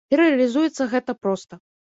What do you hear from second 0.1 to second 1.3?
І рэалізуецца гэта